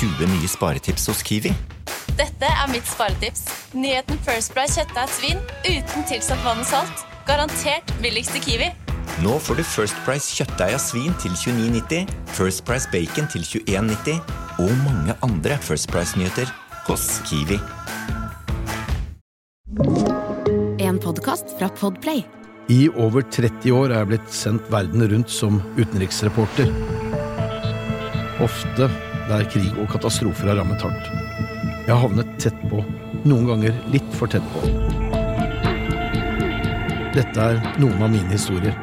[0.00, 1.50] 20 nye sparetips hos Kiwi.
[2.16, 3.42] Dette er mitt sparetips.
[3.76, 7.02] Nyheten First Price kjøttdeig svin uten tilsatt vann og salt.
[7.28, 8.70] Garantert billigst i Kiwi.
[9.20, 14.22] Nå får du First Price kjøttdeig av svin til 29,90, First Price bacon til 21,90
[14.64, 16.48] og mange andre First Price-nyheter
[16.88, 17.60] hos Kiwi.
[20.80, 22.24] En podkast fra Podplay.
[22.72, 26.72] I over 30 år er jeg blitt sendt verden rundt som utenriksreporter.
[28.40, 28.88] Ofte
[29.30, 31.10] der krig og katastrofer har rammet hardt.
[31.86, 32.82] Jeg har havnet tett på,
[33.22, 34.64] noen ganger litt for tett på.
[37.14, 38.74] Dette er noen av mine historier.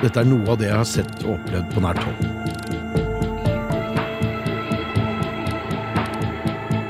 [0.00, 2.28] Dette er noe av det jeg har sett og opplevd på nært hold.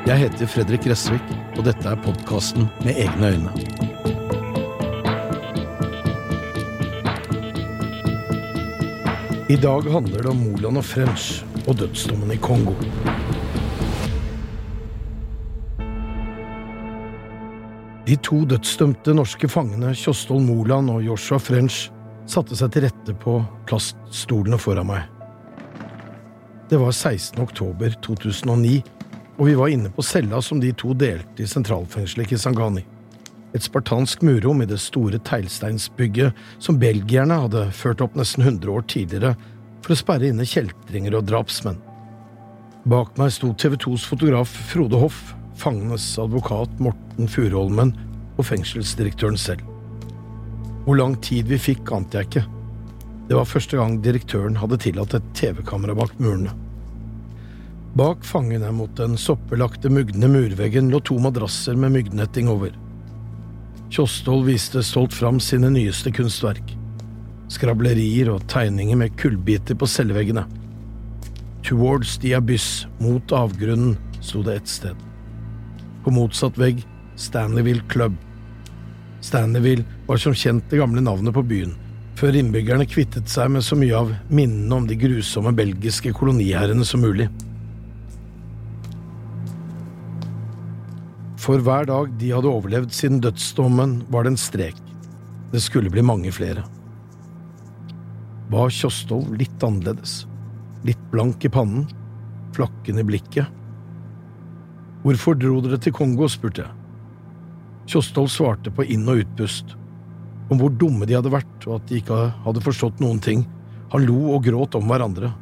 [0.08, 3.52] Jeg heter Fredrik Gressvik, og dette er podkasten Med egne øyne.
[9.52, 12.74] I dag handler det om Moland og French og dødsdommen i Kongo.
[18.06, 21.86] De to dødsdømte norske fangene Kjostol Moland og Joshua French
[22.26, 23.36] satte seg til rette på
[23.70, 25.06] plaststolene foran meg.
[26.70, 27.38] Det var 16.
[27.42, 28.80] oktober 2009,
[29.38, 32.82] og vi var inne på cella som de to delte i sentralfengselet Kisangani.
[33.52, 38.86] Et spartansk murrom i det store teglsteinsbygget som belgierne hadde ført opp nesten 100 år
[38.88, 39.34] tidligere
[39.82, 41.80] for å sperre inne kjeltringer og drapsmenn.
[42.88, 45.20] Bak meg sto TV 2s fotograf Frode Hoff,
[45.58, 47.92] fangenes advokat Morten Furuholmen
[48.38, 49.62] og fengselsdirektøren selv.
[50.82, 52.44] Hvor lang tid vi fikk, ante jeg ikke.
[53.28, 56.56] Det var første gang direktøren hadde tillatt et TV-kamera bak murene.
[57.94, 62.72] Bak fangene mot den soppelagte, mugne murveggen lå to madrasser med myggnetting over.
[63.92, 66.72] Kjostol viste stolt fram sine nyeste kunstverk.
[67.52, 70.46] Skrablerier og tegninger med kullbiter på celleveggene.
[71.62, 74.96] Towards the abyss, mot avgrunnen, sto det ett sted.
[76.04, 76.82] På motsatt vegg
[77.20, 78.16] Stanleyville Club.
[79.22, 81.76] Stanleyville var som kjent det gamle navnet på byen,
[82.18, 87.04] før innbyggerne kvittet seg med så mye av minnene om de grusomme belgiske koloniherrene som
[87.04, 87.28] mulig.
[91.42, 94.78] For hver dag de hadde overlevd siden dødsdommen, var det en strek.
[95.52, 96.64] Det skulle bli mange flere.
[98.52, 100.26] Var Kjostov litt annerledes?
[100.84, 101.86] Litt blank i pannen?
[102.52, 103.46] Flakken i blikket?
[105.06, 106.74] Hvorfor dro dere til Kongo, spurte jeg.
[107.88, 109.72] Kjostov svarte på inn- og utpust.
[110.52, 113.46] Om hvor dumme de hadde vært, og at de ikke hadde forstått noen ting.
[113.96, 115.32] Han lo og gråt om hverandre.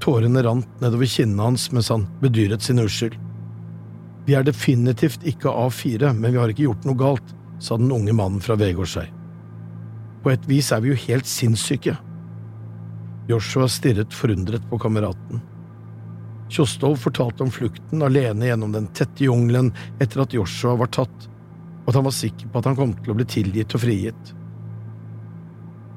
[0.00, 3.20] Tårene rant nedover kinnene hans mens han bedyret sin uskyld.
[4.24, 8.16] Vi er definitivt ikke A4, men vi har ikke gjort noe galt, sa den unge
[8.16, 9.10] mannen fra Vegårshei.
[10.24, 11.98] På et vis er vi jo helt sinnssyke.
[13.26, 15.40] Joshua stirret forundret på kameraten.
[16.48, 21.26] Kjostol fortalte om flukten alene gjennom den tette jungelen etter at Joshua var tatt,
[21.82, 24.30] og at han var sikker på at han kom til å bli tilgitt og frigitt.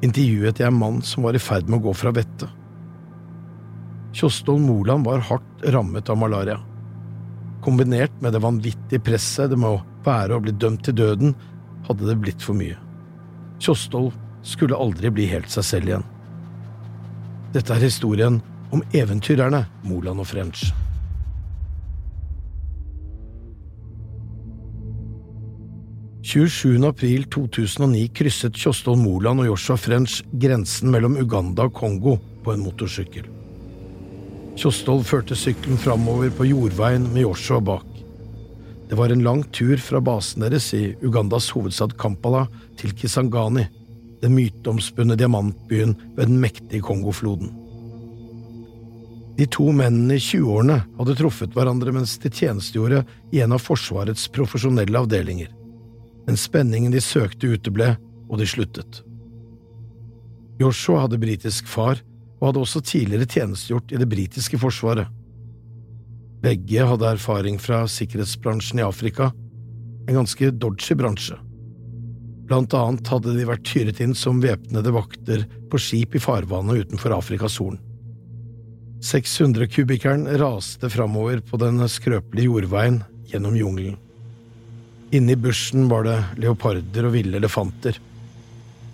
[0.06, 2.50] Intervjuet jeg en mann som var i ferd med å gå fra vettet.
[4.16, 6.58] Kjostol Moland var hardt rammet av malaria.
[7.62, 9.76] Kombinert med det vanvittige presset det må
[10.06, 11.36] være å bli dømt til døden,
[11.86, 12.78] hadde det blitt for mye.
[13.62, 14.10] Kjostol
[14.42, 16.08] skulle aldri bli helt seg selv igjen.
[17.50, 18.36] Dette er historien
[18.70, 20.70] om eventyrerne Moland og French.
[26.86, 32.62] april 2009 krysset Kjostol Moland og Joshua French grensen mellom Uganda og Kongo på en
[32.62, 33.26] motorsykkel.
[34.54, 37.88] Kjostol førte sykkelen framover på jordveien med Joshua bak.
[38.90, 42.46] Det var en lang tur fra basen deres i Ugandas hovedstad Kampala
[42.78, 43.66] til Kisangani,
[44.22, 47.52] den myteomspunne diamantbyen ved den mektige Kongofloden.
[49.40, 54.28] De to mennene i 20-årene hadde truffet hverandre mens de tjenestegjorde i en av Forsvarets
[54.36, 55.54] profesjonelle avdelinger.
[56.28, 57.94] Men spenningen de søkte, uteble,
[58.30, 59.00] og de sluttet.
[60.60, 62.04] Joshua hadde britisk far
[62.42, 65.08] og hadde også tidligere tjenestegjort i det britiske forsvaret.
[66.44, 69.32] Begge hadde erfaring fra sikkerhetsbransjen i Afrika,
[70.08, 71.40] en ganske dodgy bransje.
[72.50, 77.14] Blant annet hadde de vært hyret inn som væpnede vakter på skip i farvannet utenfor
[77.14, 77.78] Afrikas Horn.
[79.06, 84.00] 600-kubikkeren raste framover på den skrøpelige jordveien gjennom jungelen.
[85.14, 88.00] Inne i bushen var det leoparder og ville elefanter,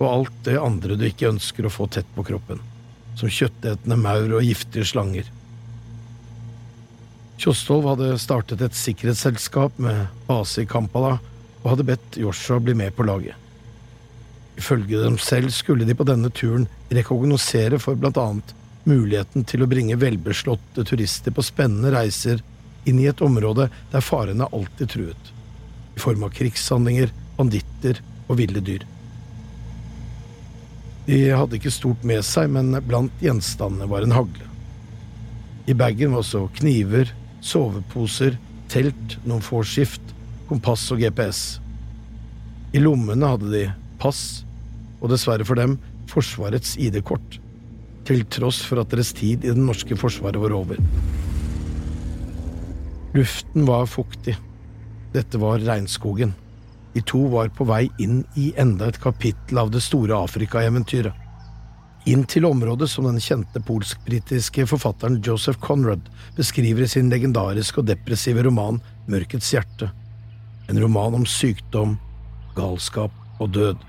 [0.01, 2.59] og alt det andre du ikke ønsker å få tett på kroppen,
[3.15, 5.31] som kjøttetende maur og giftige slanger.
[7.39, 11.15] Kjostolv hadde startet et sikkerhetsselskap med base i Kampala
[11.63, 13.44] og hadde bedt Joshua bli med på laget.
[14.55, 18.55] Ifølge dem selv skulle de på denne turen rekognosere for annet
[18.85, 22.43] muligheten til å bringe velbeslåtte turister på spennende reiser
[22.85, 25.31] inn i et område der farene alltid truet,
[25.97, 27.99] i form av krigshandlinger, banditter
[28.29, 28.85] og ville dyr.
[31.05, 34.47] De hadde ikke stort med seg, men blant gjenstandene var en hagle.
[35.69, 37.09] I bagen var også kniver,
[37.45, 38.37] soveposer,
[38.69, 40.13] telt, noen få skift,
[40.49, 41.59] kompass og GPS.
[42.73, 43.65] I lommene hadde de
[44.01, 44.45] pass,
[45.01, 45.77] og dessverre for dem
[46.09, 47.39] Forsvarets ID-kort,
[48.05, 50.79] til tross for at deres tid i det norske forsvaret var over.
[53.15, 54.35] Luften var fuktig.
[55.15, 56.33] Dette var regnskogen.
[56.93, 61.15] De to var på vei inn i enda et kapittel av det store Afrika-eventyret.
[62.05, 66.05] Inn til området som den kjente polsk-britiske forfatteren Joseph Conrad
[66.37, 68.77] beskriver i sin legendariske og depressive roman
[69.09, 69.89] Mørkets hjerte.
[70.69, 71.97] En roman om sykdom,
[72.55, 73.83] galskap og død.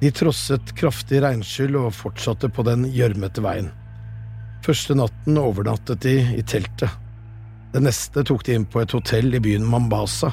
[0.00, 3.70] De trosset kraftig regnskyll og fortsatte på den gjørmete veien.
[4.66, 6.92] Første natten overnattet de i teltet.
[7.72, 10.32] Den neste tok de inn på et hotell i byen Mambasa,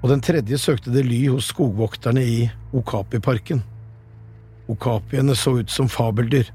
[0.00, 2.38] og den tredje søkte de ly hos skogvokterne i
[2.76, 3.62] Okapi-parken.
[4.70, 6.48] Okapiene så ut som fabeldyr,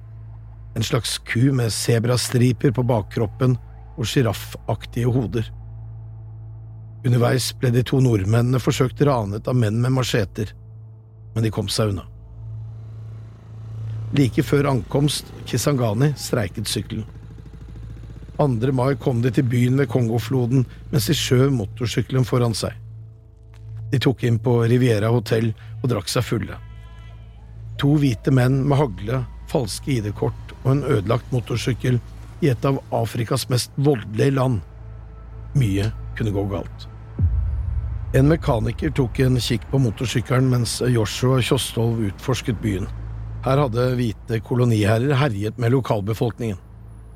[0.75, 3.56] en slags ku med sebrastriper på bakkroppen
[3.96, 5.48] og sjiraffaktige hoder.
[7.06, 10.50] Underveis ble de to nordmennene forsøkt ranet av menn med macheter,
[11.36, 12.06] men de kom seg unna.
[14.16, 17.06] Like før ankomst Kisangani streiket sykkelen.
[18.38, 18.72] 2.
[18.75, 22.74] mai kom de til byen ved Kongofloden mens de skjøv motorsykkelen foran seg.
[23.92, 26.57] De tok inn på Riviera hotell og drakk seg fulle.
[27.80, 29.22] To hvite menn med hagle,
[29.52, 32.02] falske ID-kort og en ødelagt motorsykkel
[32.42, 34.60] i et av Afrikas mest voldelige land.
[35.56, 36.90] Mye kunne gå galt.
[38.13, 42.88] En mekaniker tok en kikk på motorsykkelen mens Joshua Kjostolv utforsket byen.
[43.46, 46.62] Her hadde hvite koloniherrer herjet med lokalbefolkningen.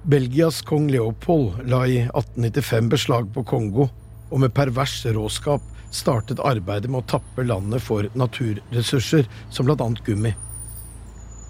[0.10, 3.90] Belgias kong Leopold la i 1895 beslag på Kongo,
[4.30, 10.34] og med pervers råskap startet arbeidet med å tappe landet for naturressurser, som annet gummi.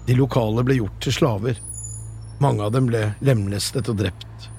[0.06, 1.60] De lokale ble gjort til slaver.
[2.40, 4.50] Mange av dem ble lemlestet og drept.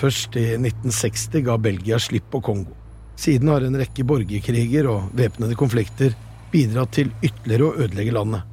[0.00, 2.77] Først i 1960 ga Belgia slipp på Kongo.
[3.18, 6.12] Siden har en rekke borgerkriger og væpnede konflikter
[6.52, 8.44] bidratt til ytterligere å ødelegge landet.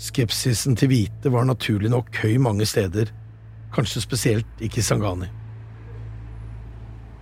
[0.00, 3.10] Skepsisen til hvite var naturlig nok høy mange steder,
[3.74, 5.26] kanskje spesielt i Kisangani.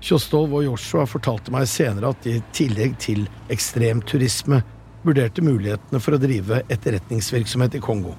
[0.05, 4.61] Kjostolv og Joshua fortalte meg senere at de i tillegg til ekstrem turisme
[5.07, 8.13] vurderte mulighetene for å drive etterretningsvirksomhet i Kongo.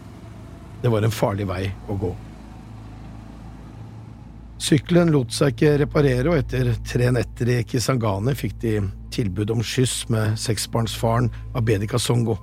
[0.82, 2.12] Det var en farlig vei å gå.
[4.60, 8.74] Sykkelen lot seg ikke reparere, og etter tre netter i Kisangani fikk de
[9.16, 12.36] tilbud om skyss med seksbarnsfaren Abedika Songo.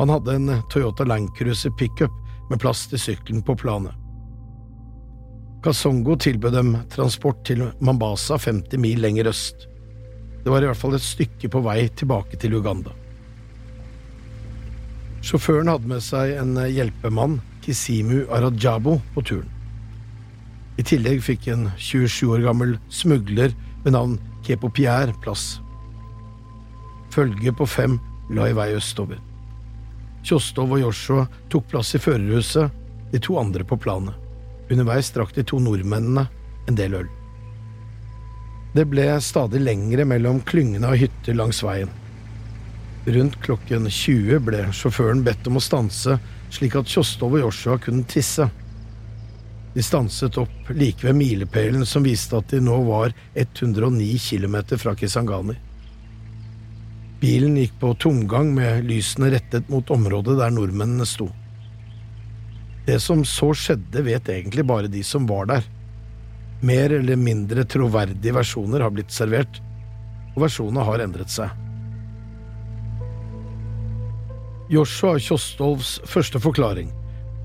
[0.00, 2.14] Han hadde en Toyota Landcruiser pickup
[2.50, 3.94] med plass til sykkelen på planet.
[5.62, 9.68] Kasongo tilbød dem transport til Mambasa 50 mil lenger øst.
[10.40, 12.96] Det var i hvert fall et stykke på vei tilbake til Uganda.
[15.20, 19.59] Sjåføren hadde med seg en hjelpemann, Kisimu Arajabo, på turen.
[20.80, 23.52] I tillegg fikk en 27 år gammel smugler
[23.84, 24.16] ved navn
[24.46, 25.58] Kepo Pierre plass.
[27.12, 27.98] Følget på fem
[28.32, 29.18] la i vei østover.
[30.24, 32.70] Kjostov og Joshua tok plass i førerhuset,
[33.12, 34.14] de to andre på planet.
[34.70, 36.28] Underveis drakk de to nordmennene
[36.70, 37.10] en del øl.
[38.72, 41.90] Det ble stadig lengre mellom klyngene av hytter langs veien.
[43.10, 46.20] Rundt klokken 20 ble sjåføren bedt om å stanse,
[46.54, 48.46] slik at Kjostov og Joshua kunne tisse.
[49.74, 54.96] De stanset opp like ved milepælen som viste at de nå var 109 km fra
[54.98, 55.54] Kisangani.
[57.20, 61.28] Bilen gikk på tomgang med lysene rettet mot området der nordmennene sto.
[62.86, 65.66] Det som så skjedde, vet egentlig bare de som var der.
[66.66, 69.60] Mer eller mindre troverdige versjoner har blitt servert,
[70.34, 71.52] og versjonene har endret seg.
[74.70, 76.90] Joshua Kjostolvs første forklaring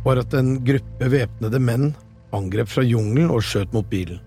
[0.05, 1.91] var at en gruppe væpnede menn
[2.35, 4.21] angrep fra jungelen og skjøt mot bilen.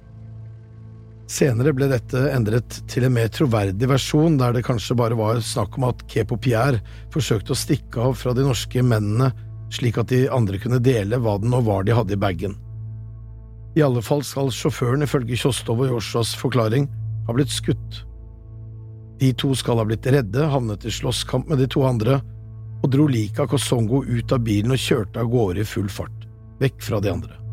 [1.28, 5.76] Senere ble dette endret til en mer troverdig versjon, der det kanskje bare var snakk
[5.76, 6.80] om at Kepo Pierre
[7.12, 9.28] forsøkte å stikke av fra de norske mennene
[9.74, 12.56] slik at de andre kunne dele hva det nå var de hadde i bagen.
[13.76, 16.88] I alle fall skal sjåføren ifølge Kjostov og Joshuas forklaring
[17.28, 18.02] ha blitt skutt.
[19.20, 22.20] De to skal ha blitt redde, havnet i slåsskamp med de to andre,
[22.82, 26.26] og dro liket av Kosongo ut av bilen og kjørte av gårde i full fart,
[26.62, 27.47] vekk fra de andre.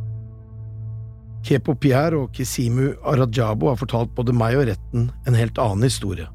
[1.45, 6.25] Kepo Pierre og Kisimu Arajabo har fortalt både meg og retten en helt annen historie.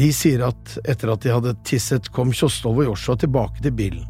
[0.00, 4.06] De sier at etter at de hadde tisset, kom Kjostov og Joshua tilbake til bilen.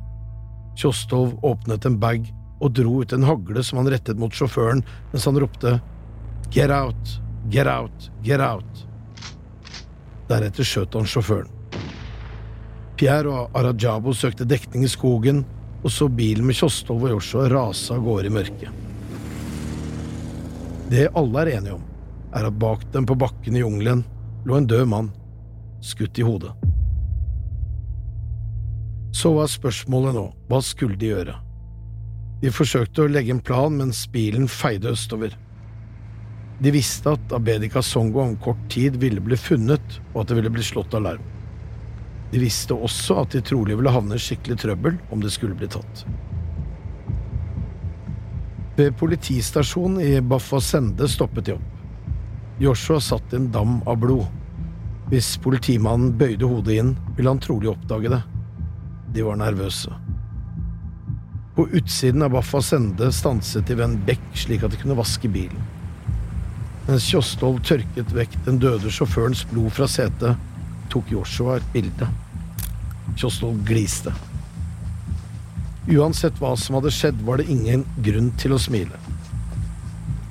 [0.78, 2.28] Kjostov åpnet en bag
[2.61, 5.80] og dro ut en hagle som han rettet mot sjåføren mens han ropte
[6.54, 7.16] Get out,
[7.50, 8.85] get out, get out.
[10.30, 11.50] Deretter skjøt han sjåføren.
[13.00, 15.42] Pierre og Arajabo søkte dekning i skogen
[15.80, 18.89] og så bilen med Kjostov og Joshua rase av gårde i mørket.
[20.90, 21.82] Det alle er enige om,
[22.35, 24.00] er at bak dem på bakken i jungelen
[24.42, 25.11] lå en død mann,
[25.87, 26.50] skutt i hodet.
[29.14, 31.37] Så var spørsmålet nå, hva skulle de gjøre?
[32.42, 35.37] De forsøkte å legge en plan mens bilen feide østover.
[36.61, 40.52] De visste at Abedika Songo om kort tid ville bli funnet, og at det ville
[40.56, 41.23] bli slått alarm.
[42.32, 45.70] De visste også at de trolig ville havne i skikkelig trøbbel om det skulle bli
[45.70, 46.02] tatt.
[48.80, 51.72] Ved politistasjonen i Bafosende stoppet de opp.
[52.58, 54.22] Joshua satt i en dam av blod.
[55.10, 58.20] Hvis politimannen bøyde hodet inn, ville han trolig oppdage det.
[59.12, 59.92] De var nervøse.
[61.58, 65.28] På utsiden av Baffa Sende stanset de ved en bekk slik at de kunne vaske
[65.28, 65.60] bilen.
[66.88, 70.40] Mens Kjostol tørket vekk den døde sjåførens blod fra setet,
[70.88, 72.08] tok Joshua et bilde.
[73.12, 74.16] Kjostol gliste.
[75.90, 78.99] Uansett hva som hadde skjedd, var det ingen grunn til å smile.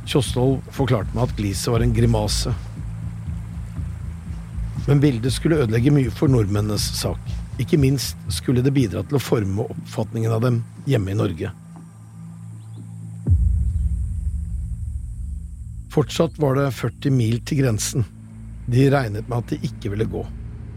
[0.08, 2.54] Kjostolv forklarte meg at gliset var en grimase.
[4.88, 7.20] Men bildet skulle ødelegge mye for nordmennenes sak.
[7.60, 11.52] Ikke minst skulle det bidra til å forme oppfatningen av dem hjemme i Norge.
[15.92, 18.08] Fortsatt var det 40 mil til grensen.
[18.72, 20.24] De regnet med at de ikke ville gå.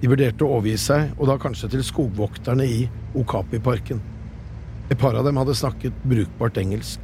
[0.02, 2.80] De vurderte å overgi seg, og da kanskje til skogvokterne i
[3.14, 4.02] Okapi-parken.
[4.90, 7.00] Et par av dem hadde snakket brukbart engelsk.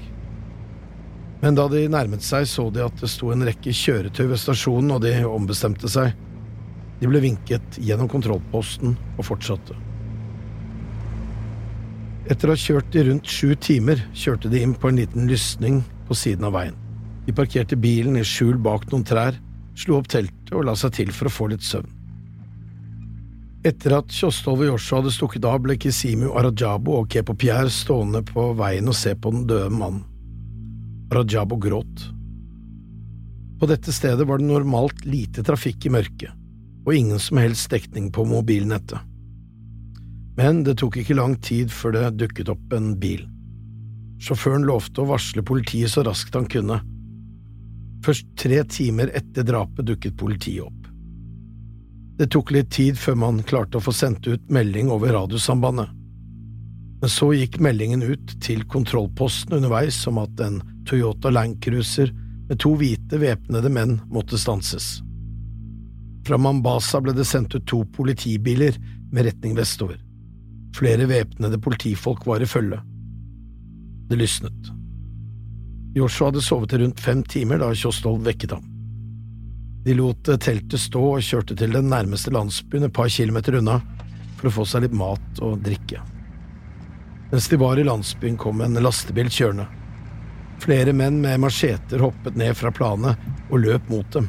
[1.40, 4.97] Men da de nærmet seg, så de at det sto en rekke kjøretøy ved stasjonen,
[4.97, 6.16] og de ombestemte seg.
[6.99, 9.76] De ble vinket gjennom kontrollposten og fortsatte.
[12.28, 15.80] Etter å ha kjørt i rundt sju timer kjørte de inn på en liten lysning
[16.08, 16.75] på siden av veien.
[17.25, 19.38] De parkerte bilen i skjul bak noen trær,
[19.78, 21.97] slo opp teltet og la seg til for å få litt søvn.
[23.66, 28.22] Etter at Kjostolv og Joshua hadde stukket av, ble Kisimu Arajabo og Kepo Pierre stående
[28.26, 30.04] på veien og se på den døde mannen.
[31.10, 32.04] Arajabo gråt.
[33.58, 36.34] På dette stedet var det normalt lite trafikk i mørket
[36.86, 39.02] og ingen som helst dekning på mobilnettet.
[40.38, 43.26] Men det tok ikke lang tid før det dukket opp en bil.
[44.22, 46.78] Sjåføren lovte å varsle politiet så raskt han kunne.
[48.06, 50.88] Først tre timer etter drapet dukket politiet opp.
[52.18, 55.92] Det tok litt tid før man klarte å få sendt ut melding over radiosambandet.
[56.98, 60.56] Men så gikk meldingen ut til kontrollposten underveis om at en
[60.88, 62.10] Toyota Landcruiser
[62.48, 64.96] med to hvite væpnede menn måtte stanses.
[66.26, 68.75] Fra Mambasa ble det sendt ut to politibiler
[69.12, 70.00] med retning vestover.
[70.75, 72.80] Flere væpnede politifolk var i følge.
[74.10, 74.72] Det lysnet.
[75.94, 78.66] Joshua hadde sovet i rundt fem timer da Kjostolv vekket ham.
[79.88, 83.78] De lot teltet stå og kjørte til den nærmeste landsbyen et par kilometer unna
[84.37, 86.02] for å få seg litt mat og drikke.
[87.30, 89.64] Mens de var i landsbyen, kom en lastebil kjørende.
[90.61, 93.16] Flere menn med macheter hoppet ned fra planet
[93.49, 94.28] og løp mot dem.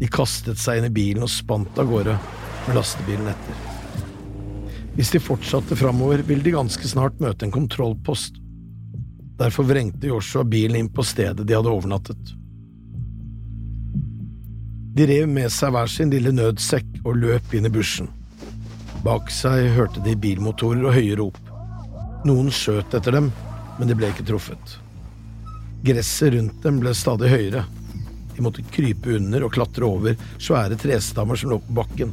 [0.00, 3.60] De kastet seg inn i bilen og spant av gårde med lastebilen etter.
[4.96, 8.40] Hvis de fortsatte framover, ville de ganske snart møte en kontrollpost.
[9.36, 12.32] Derfor vrengte Joshua bilen inn på stedet de hadde overnattet.
[14.96, 18.08] De rev med seg hver sin lille nødsekk og løp inn i bushen.
[19.04, 21.40] Bak seg hørte de bilmotorer og høye rop.
[22.24, 23.28] Noen skjøt etter dem,
[23.76, 24.78] men de ble ikke truffet.
[25.84, 27.66] Gresset rundt dem ble stadig høyere,
[28.36, 32.12] de måtte krype under og klatre over svære trestammer som lå på bakken.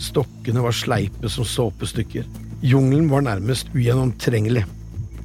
[0.00, 2.24] Stokkene var sleipe som såpestykker.
[2.64, 4.64] Jungelen var nærmest ugjennomtrengelig.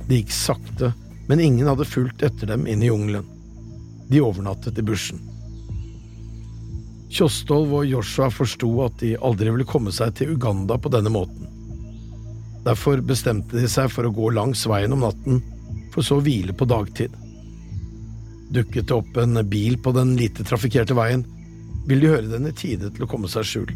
[0.08, 0.92] Det gikk sakte,
[1.28, 3.28] men ingen hadde fulgt etter dem inn i jungelen.
[4.12, 5.20] De overnattet i bushen.
[7.12, 11.50] Kjostolv og Joshua forsto at de aldri ville komme seg til Uganda på denne måten.
[12.64, 15.42] Derfor bestemte de seg for å gå langs veien om natten,
[15.92, 17.14] for så å hvile på dagtid.
[18.52, 21.26] Dukket det opp en bil på den lite trafikkerte veien,
[21.88, 23.72] ville de høre den i tide til å komme seg skjul.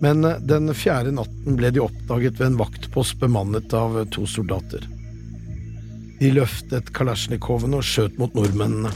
[0.00, 4.86] Men eh, den fjerde natten ble de oppdaget ved en vaktpost bemannet av to soldater.
[6.20, 8.92] De løftet kalasjnikovene og skjøt mot nordmennene.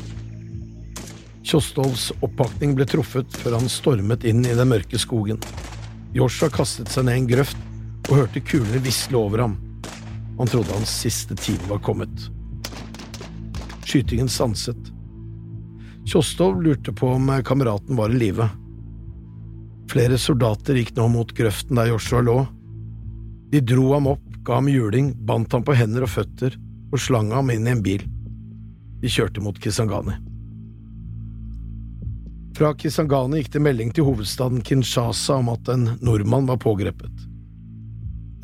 [1.44, 5.42] Kjostolvs oppakning ble truffet før han stormet inn i den mørke skogen.
[6.16, 7.60] Joshua kastet seg ned en grøft
[8.08, 9.58] og hørte kulene visle over ham.
[10.38, 12.30] Han trodde hans siste time var kommet.
[13.84, 14.90] Skytingen sanset.
[16.08, 18.48] Kjostov lurte på om kameraten var i live.
[19.92, 22.40] Flere soldater gikk nå mot grøften der Joshua lå.
[23.52, 26.56] De dro ham opp, ga ham juling, bandt ham på hender og føtter
[26.90, 28.04] og slang ham inn i en bil.
[29.04, 30.16] De kjørte mot Kisangani.
[32.54, 37.24] Fra Kisangani gikk det melding til hovedstaden Kinshasa om at en nordmann var pågrepet.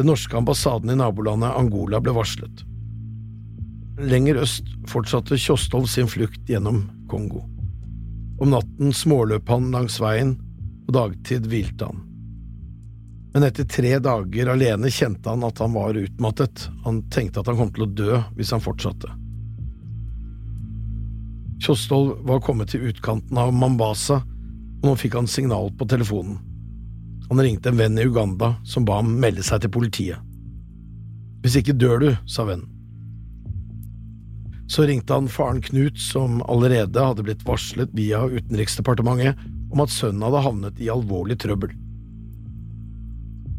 [0.00, 2.64] Den norske ambassaden i nabolandet Angola ble varslet.
[4.00, 7.44] Lenger øst fortsatte Kjostolv sin flukt gjennom Kongo.
[8.40, 10.34] Om natten småløp han langs veien,
[10.88, 12.02] på dagtid hvilte han.
[13.30, 17.60] Men etter tre dager alene kjente han at han var utmattet, han tenkte at han
[17.60, 19.19] kom til å dø hvis han fortsatte.
[21.60, 24.22] Kjostolv var kommet til utkanten av Mambasa,
[24.80, 26.38] og nå fikk han signal på telefonen.
[27.28, 30.22] Han ringte en venn i Uganda som ba ham melde seg til politiet.
[31.44, 32.68] Hvis ikke dør du, sa vennen.
[34.70, 39.38] Så ringte han faren Knut, som allerede hadde blitt varslet via Utenriksdepartementet
[39.70, 41.74] om at sønnen hadde havnet i alvorlig trøbbel.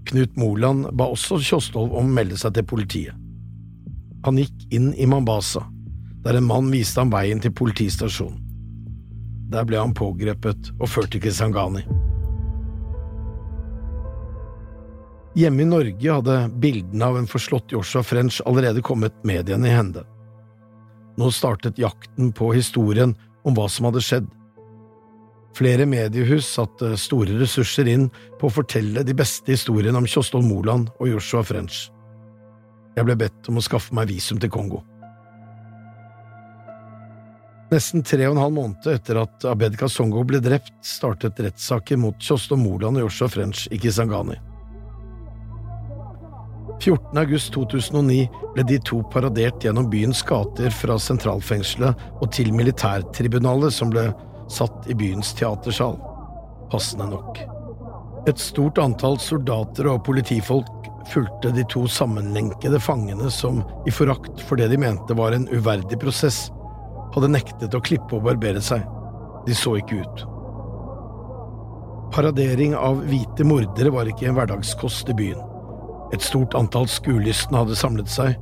[0.09, 3.13] Knut Moland ba også Kjostolv om å melde seg til politiet.
[4.25, 5.67] Han gikk inn i Mambasa
[6.23, 8.39] der en mann viste ham veien til politistasjonen.
[9.51, 11.83] Der ble han pågrepet og ført til Kisangani.
[15.35, 20.03] Hjemme i Norge hadde bildene av en forslått Joshua French allerede kommet mediene i hende.
[21.19, 23.15] Nå startet jakten på historien
[23.47, 24.27] om hva som hadde skjedd.
[25.55, 28.07] Flere mediehus satte store ressurser inn
[28.39, 31.89] på å fortelle de beste historiene om Kjostol Moland og Joshua French.
[32.95, 34.83] Jeg ble bedt om å skaffe meg visum til Kongo.
[37.71, 42.17] Nesten tre og en halv måned etter at Abed Kasongo ble drept, startet rettssaker mot
[42.19, 44.35] Kjosto Moland og Joshua French i Kisangani.
[46.81, 47.15] 14.
[47.21, 48.25] august 2009
[48.57, 54.09] ble de to paradert gjennom byens gater fra sentralfengselet og til militærtribunalet som ble
[54.51, 55.95] satt i byens teatersal.
[56.73, 57.39] Passende nok.
[58.27, 64.59] Et stort antall soldater og politifolk fulgte de to sammenlenkede fangene som, i forakt for
[64.59, 66.49] det de mente var en uverdig prosess,
[67.15, 68.85] hadde nektet å klippe og barbere seg.
[69.47, 70.25] De så ikke ut.
[72.11, 75.39] Paradering av hvite mordere var ikke en hverdagskost i byen.
[76.11, 78.35] Et stort antall skuelystne hadde samlet seg,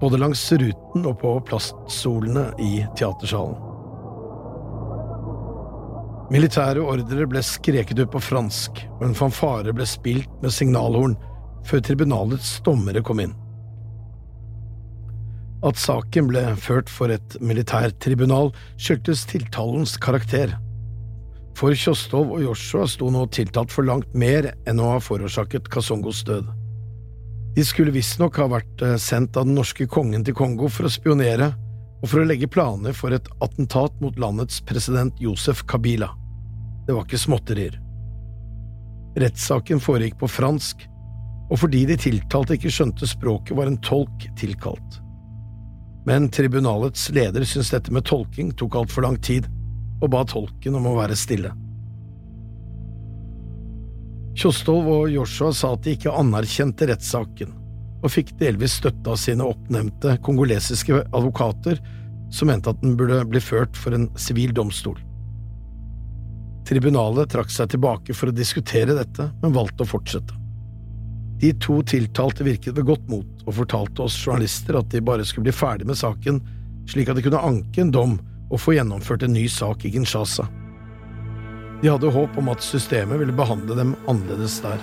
[0.00, 3.56] både langs ruten og på plastsolene i teatersalen.
[6.28, 11.16] Militære ordre ble skreket ut på fransk, og en fanfare ble spilt med signalhorn
[11.68, 13.32] før tribunalets dommere kom inn.
[15.66, 20.52] At saken ble ført for et militærtribunal, skyldtes tiltalens karakter.
[21.58, 26.20] For Kjostov og Joshua sto nå tiltalt for langt mer enn å ha forårsaket Kasongos
[26.28, 26.46] død.
[27.56, 30.92] De skulle visstnok ha vært eh, sendt av den norske kongen til Kongo for å
[30.94, 31.50] spionere
[31.98, 36.12] og for å legge planer for et attentat mot landets president Josef Kabila.
[36.86, 37.74] Det var ikke småtterier.
[39.18, 40.86] Rettssaken foregikk på fransk,
[41.50, 45.02] og fordi de tiltalte ikke skjønte språket, var en tolk tilkalt
[46.08, 49.44] men tribunalets leder syntes dette med tolking tok altfor lang tid,
[50.00, 51.50] og ba tolken om å være stille.
[54.38, 57.52] Kjostolv og Joshua sa at de ikke anerkjente rettssaken,
[58.00, 61.82] og fikk delvis støtte av sine oppnevnte kongolesiske advokater,
[62.32, 64.96] som mente at den burde bli ført for en sivil domstol.
[66.68, 70.37] Tribunalet trakk seg tilbake for å diskutere dette, men valgte å fortsette.
[71.40, 75.46] De to tiltalte virket ved godt mot og fortalte oss journalister at de bare skulle
[75.46, 76.40] bli ferdig med saken,
[76.90, 78.16] slik at de kunne anke en dom
[78.48, 80.48] og få gjennomført en ny sak i Kinshasa.
[81.82, 84.82] De hadde håp om at systemet ville behandle dem annerledes der.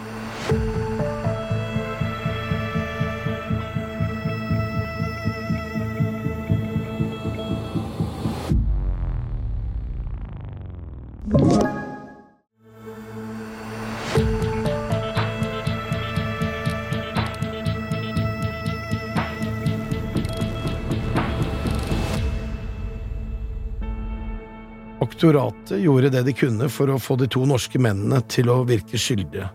[25.16, 29.00] Aktoratet gjorde det de kunne for å få de to norske mennene til å virke
[29.00, 29.46] skyldige.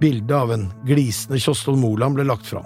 [0.00, 2.64] Bildet av en glisende Kjostol Moland ble lagt fram.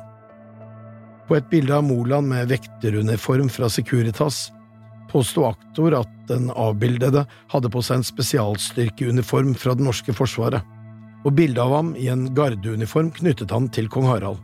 [1.26, 4.52] På et bilde av Moland med vekteruniform fra Securitas
[5.10, 10.62] påsto aktor at den avbildede hadde på seg en spesialstyrkeuniform fra det norske forsvaret,
[11.26, 14.38] og bildet av ham i en gardeuniform knyttet han til kong Harald.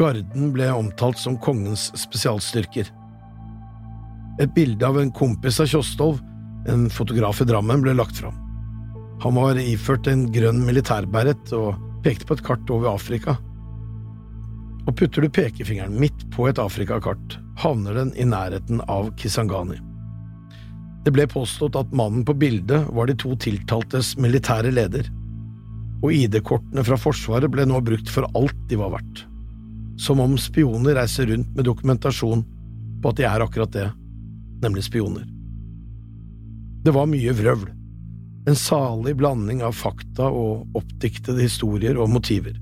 [0.00, 2.88] Garden ble omtalt som kongens spesialstyrker.
[4.40, 6.24] Et bilde av en kompis av Kjostolv
[6.68, 8.36] en fotograf i Drammen ble lagt fram.
[9.22, 13.36] Han var iført en grønn militærberet og pekte på et kart over Afrika.
[14.88, 19.76] Og putter du pekefingeren midt på et Afrikakart, havner den i nærheten av Kisangani.
[21.04, 25.08] Det ble påstått at mannen på bildet var de to tiltaltes militære leder.
[26.00, 29.26] og ID-kortene fra Forsvaret ble nå brukt for alt de var verdt.
[30.00, 32.44] Som om spioner reiser rundt med dokumentasjon
[33.02, 33.90] på at de er akkurat det,
[34.64, 35.26] nemlig spioner.
[36.84, 37.66] Det var mye vrøvl,
[38.48, 42.54] en salig blanding av fakta og oppdiktede historier og motiver.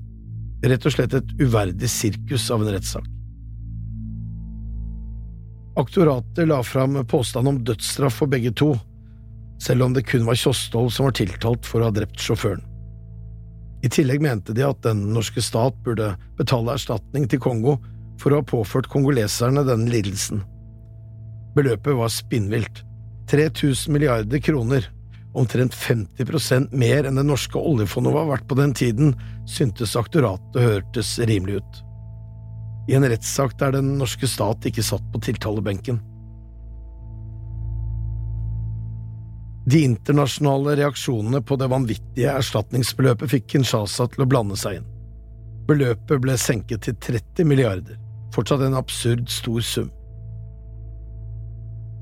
[0.65, 3.05] Rett og slett et uverdig sirkus av en rettssak.
[5.79, 8.73] Aktoratet la fram påstand om dødsstraff for begge to,
[9.63, 12.65] selv om det kun var Kjostolv som var tiltalt for å ha drept sjåføren.
[13.87, 17.77] I tillegg mente de at den norske stat burde betale erstatning til Kongo
[18.19, 20.43] for å ha påført kongoleserne denne lidelsen.
[21.55, 22.83] Beløpet var spinnvilt.
[23.29, 24.89] 3000 milliarder kroner,
[25.33, 29.13] omtrent 50% mer enn det norske oljefondet var verdt på den tiden,
[29.47, 31.81] syntes aktoratet hørtes rimelig ut.
[32.89, 35.99] I en rettssak der den norske stat ikke satt på tiltalebenken.
[39.69, 44.87] De internasjonale reaksjonene på det vanvittige erstatningsbeløpet fikk Kinshasa til å blande seg inn.
[45.69, 47.99] Beløpet ble senket til 30 milliarder,
[48.33, 49.91] fortsatt en absurd stor sum.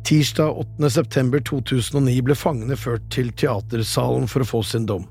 [0.08, 0.89] Tirsdag 8.
[0.89, 5.02] september 2009 ble fangene ført til teatersalen for å få sin dom.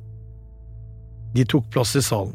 [1.37, 2.33] De tok plass i salen.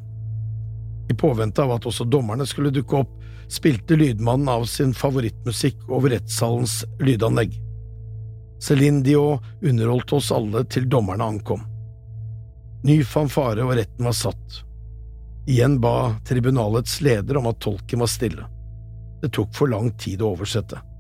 [1.09, 3.15] I påvente av at også dommerne skulle dukke opp,
[3.49, 7.57] spilte lydmannen av sin favorittmusikk over rettssalens lydanlegg.
[8.61, 11.65] Céline Dion underholdt oss alle til dommerne ankom.
[12.85, 14.61] Ny fanfare og retten var satt.
[15.49, 18.45] Igjen ba tribunalets leder om at tolken var stille.
[19.25, 20.90] Det tok for lang tid å oversette.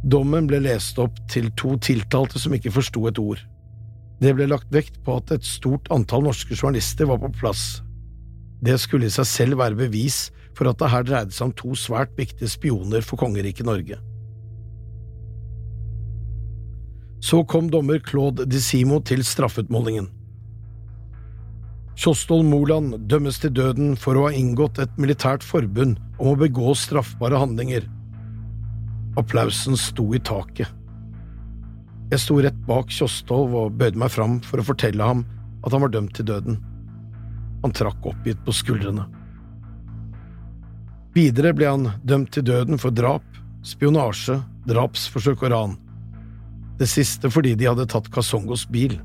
[0.00, 3.40] Dommen ble lest opp til to tiltalte som ikke forsto et ord.
[4.20, 7.82] Det ble lagt vekt på at et stort antall norske journalister var på plass.
[8.60, 11.74] Det skulle i seg selv være bevis for at det her dreide seg om to
[11.76, 14.00] svært viktige spioner for kongeriket Norge.
[17.20, 20.08] Så kom dommer Claude Dissimo til straffutmålingen.
[22.00, 26.72] Kjostol Moland dømmes til døden for å ha inngått et militært forbund om å begå
[26.72, 27.84] straffbare handlinger.
[29.18, 30.68] Applausen sto i taket.
[32.10, 35.24] Jeg sto rett bak Kjostolv og bøyde meg fram for å fortelle ham
[35.64, 36.58] at han var dømt til døden.
[37.62, 39.06] Han trakk oppgitt på skuldrene.
[41.14, 43.26] Videre ble han dømt til døden for drap,
[43.66, 44.38] spionasje,
[44.70, 45.78] drapsforsøk og ran
[46.80, 48.96] det siste fordi de hadde tatt Kasongos bil.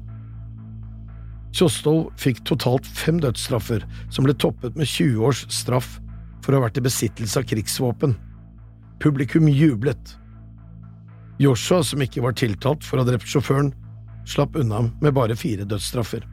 [1.55, 5.97] Kjostolv fikk totalt fem dødsstraffer, som ble toppet med 20 års straff
[6.43, 8.15] for å ha vært i besittelse av krigsvåpen.
[8.99, 10.17] Publikum jublet.
[11.37, 13.73] Joshua, som ikke var tiltalt for å ha drept sjåføren,
[14.25, 16.23] slapp unna med bare fire dødsstraffer.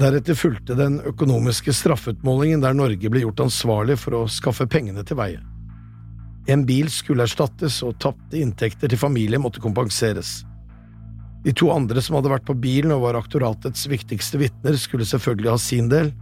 [0.00, 5.16] Deretter fulgte den økonomiske straffeutmålingen der Norge ble gjort ansvarlig for å skaffe pengene til
[5.20, 5.40] veie.
[6.52, 10.44] En bil skulle erstattes, og tapte inntekter til familien måtte kompenseres.
[11.44, 15.52] De to andre som hadde vært på bilen og var aktoratets viktigste vitner, skulle selvfølgelig
[15.52, 16.12] ha sin del.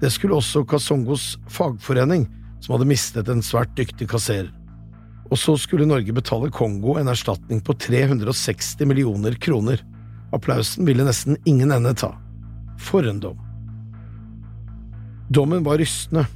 [0.00, 2.26] Det skulle også Kasongos fagforening,
[2.60, 4.50] som hadde mistet en svært dyktig kasserer.
[5.30, 9.82] Og så skulle Norge betale Kongo en erstatning på 360 millioner kroner.
[10.34, 12.12] Applausen ville nesten ingen ende ta.
[12.80, 13.38] For en dom!
[15.30, 16.26] Dommen var rystende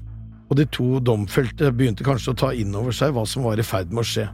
[0.51, 3.67] og de to domfelte begynte kanskje å ta inn over seg hva som var i
[3.67, 4.27] ferd med å skje.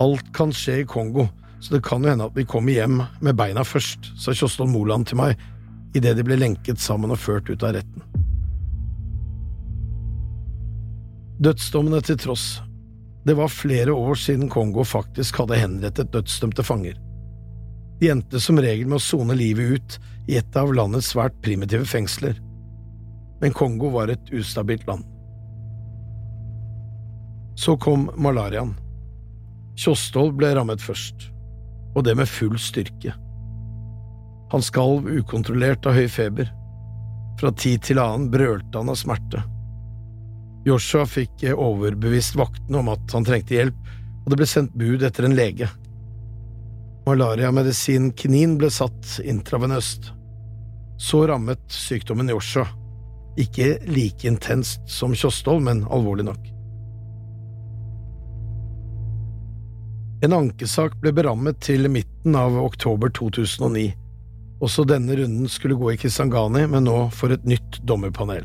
[0.00, 1.26] Alt kan skje i Kongo,
[1.60, 5.10] så det kan jo hende at vi kommer hjem med beina først, sa Kjostol Moland
[5.10, 5.36] til meg
[5.98, 8.09] idet de ble lenket sammen og ført ut av retten.
[11.40, 12.60] Dødsdommene til tross,
[13.24, 17.00] det var flere år siden Kongo faktisk hadde henrettet dødsdømte fanger.
[18.00, 19.98] De endte som regel med å sone livet ut
[20.28, 22.38] i et av landets svært primitive fengsler
[23.40, 25.04] men Kongo var et ustabilt land.
[27.56, 28.74] Så kom malariaen.
[29.80, 31.30] Kjostolv ble rammet først,
[31.96, 33.14] og det med full styrke.
[34.52, 36.50] Han skalv ukontrollert av høy feber.
[37.40, 39.42] Fra tid til annen brølte han av smerte.
[40.70, 43.78] Joshua fikk overbevist vaktene om at han trengte hjelp,
[44.22, 45.66] og det ble sendt bud etter en lege.
[47.08, 50.12] Malariamedisin kinin ble satt intravenøst.
[51.00, 52.68] Så rammet sykdommen Joshua.
[53.40, 56.48] Ikke like intenst som Kjostol, men alvorlig nok.
[60.20, 63.88] En ankesak ble berammet til midten av oktober 2009.
[64.60, 68.44] Også denne runden skulle gå i Kisangani, men nå for et nytt dommerpanel.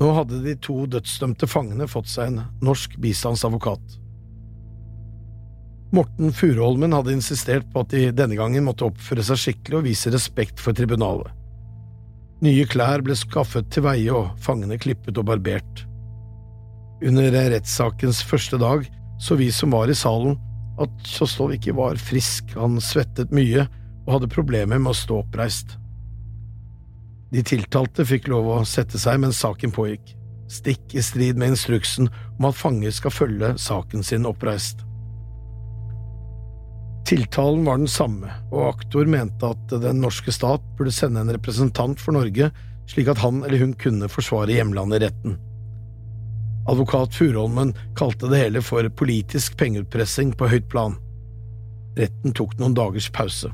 [0.00, 3.98] Nå hadde de to dødsdømte fangene fått seg en norsk bistandsadvokat.
[5.92, 10.12] Morten Furuholmen hadde insistert på at de denne gangen måtte oppføre seg skikkelig og vise
[10.14, 11.28] respekt for tribunalet.
[12.40, 15.82] Nye klær ble skaffet til veie og fangene klippet og barbert.
[17.04, 18.86] Under rettssakens første dag
[19.20, 20.38] så vi som var i salen,
[20.80, 23.66] at Kjostolv ikke var frisk, han svettet mye
[24.06, 25.76] og hadde problemer med å stå oppreist.
[27.30, 30.14] De tiltalte fikk lov å sette seg mens saken pågikk,
[30.50, 34.82] stikk i strid med instruksen om at fanger skal følge saken sin oppreist.
[37.06, 42.02] Tiltalen var den samme, og aktor mente at den norske stat burde sende en representant
[42.02, 42.50] for Norge
[42.90, 45.38] slik at han eller hun kunne forsvare hjemlandet i retten.
[46.70, 50.98] Advokat Furuholmen kalte det hele for politisk pengeutpressing på høyt plan.
[51.98, 53.50] Retten tok noen dagers pause.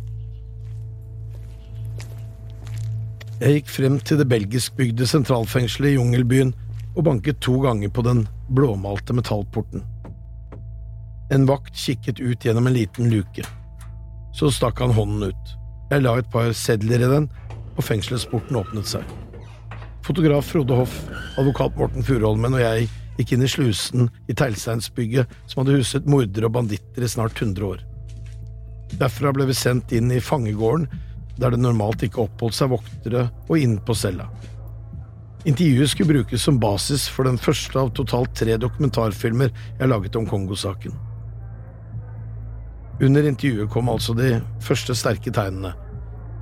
[3.37, 6.55] Jeg gikk frem til det belgiskbygde sentralfengselet i Jungelbyen
[6.96, 8.22] og banket to ganger på den
[8.57, 9.83] blåmalte metallporten.
[11.37, 13.44] En vakt kikket ut gjennom en liten luke.
[14.33, 15.53] Så stakk han hånden ut.
[15.90, 17.29] Jeg la et par sedler i den,
[17.77, 19.05] og fengselsporten åpnet seg.
[20.07, 20.96] Fotograf Frode Hoff,
[21.37, 26.49] advokat Morten Furuholmen og jeg gikk inn i slusen i teglsteinsbygget som hadde huset mordere
[26.49, 27.85] og banditter i snart 100 år.
[28.96, 30.88] Derfra ble vi sendt inn i fangegården
[31.37, 34.29] der det normalt ikke oppholdt seg voktere, og inn på cella.
[35.46, 40.27] Intervjuet skulle brukes som basis for den første av totalt tre dokumentarfilmer jeg laget om
[40.27, 40.96] Kongo-saken.
[42.96, 45.75] Under intervjuet kom altså de første sterke tegnene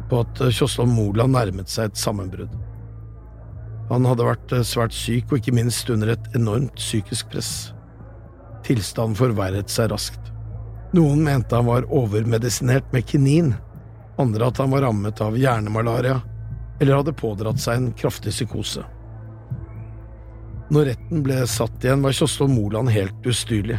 [0.09, 2.53] på at Kjosland Moland nærmet seg et sammenbrudd.
[3.91, 7.51] Han hadde vært svært syk og ikke minst under et enormt psykisk press.
[8.65, 10.33] Tilstanden forverret seg raskt.
[10.97, 13.53] Noen mente han var overmedisinert med kinin,
[14.20, 16.20] andre at han var rammet av hjernemalaria
[16.81, 18.85] eller hadde pådratt seg en kraftig psykose.
[20.74, 23.79] Når retten ble satt igjen, var Kjostol Moland helt ustyrlig.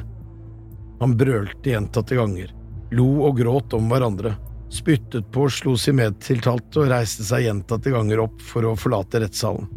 [1.01, 2.53] Han brølte gjentatte ganger,
[2.95, 4.35] lo og gråt om hverandre,
[4.71, 9.67] spyttet på, slo sin medtiltalte og reiste seg gjentatte ganger opp for å forlate rettssalen.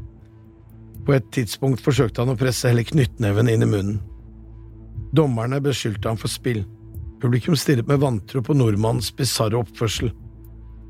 [1.09, 4.01] På et tidspunkt forsøkte han å presse hele knyttneven inn i munnen.
[5.17, 6.67] Dommerne beskyldte ham for spill.
[7.23, 10.13] Publikum stirret med vantro på nordmannens bisarre oppførsel.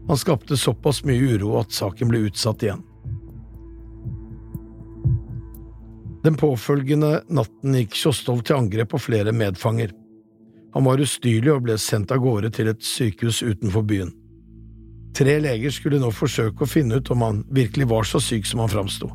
[0.09, 2.81] Han skapte såpass mye uro at saken ble utsatt igjen.
[6.25, 9.93] Den påfølgende natten gikk Kjostolv til angrep på flere medfanger.
[10.75, 14.11] Han var ustyrlig og ble sendt av gårde til et sykehus utenfor byen.
[15.17, 18.65] Tre leger skulle nå forsøke å finne ut om han virkelig var så syk som
[18.65, 19.09] han framsto.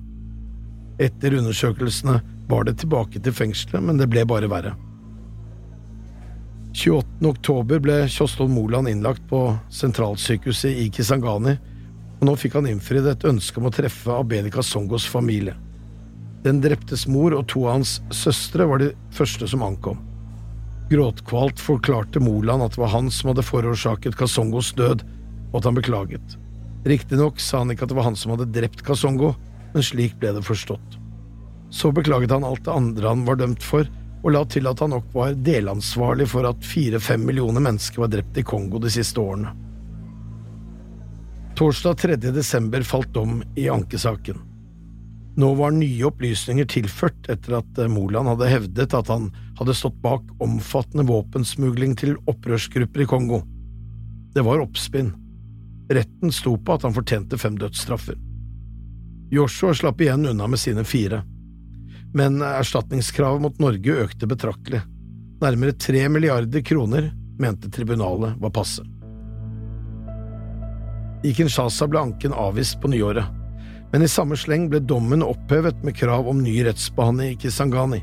[1.02, 4.74] Etter undersøkelsene var det tilbake til fengselet, men det ble bare verre.
[6.74, 7.06] 28.
[7.30, 11.54] oktober ble Kjostol Moland innlagt på sentralsykehuset i Kisangani,
[12.18, 15.54] og nå fikk han innfridd et ønske om å treffe Abedika Songos familie.
[16.44, 20.02] Den dreptes mor og to av hans søstre var de første som ankom.
[20.90, 25.06] Gråtkvalt forklarte Moland at det var han som hadde forårsaket Kasongos død,
[25.54, 26.38] og at han beklaget.
[26.90, 29.36] Riktignok sa han ikke at det var han som hadde drept Kasongo,
[29.76, 30.98] men slik ble det forstått.
[31.74, 33.86] Så beklaget han alt det andre han var dømt for,
[34.24, 38.40] og la til at han nok var delansvarlig for at fire–fem millioner mennesker var drept
[38.40, 39.52] i Kongo de siste årene.
[41.60, 42.16] Torsdag 3.
[42.34, 44.40] desember falt dom i ankesaken.
[45.36, 49.28] Nå var nye opplysninger tilført etter at Moland hadde hevdet at han
[49.60, 53.42] hadde stått bak omfattende våpensmugling til opprørsgrupper i Kongo.
[54.34, 55.12] Det var oppspinn.
[55.94, 58.16] Retten sto på at han fortjente fem dødsstraffer.
[59.34, 61.24] Joshua slapp igjen unna med sine fire
[62.14, 64.84] men erstatningskravet mot Norge økte betraktelig.
[65.42, 68.86] Nærmere tre milliarder kroner mente tribunalet var passe.
[71.24, 73.26] I Kinshasa ble anken avvist på nyåret,
[73.94, 78.02] men i samme sleng ble dommen opphevet med krav om ny rettsbehandling i Kisangani.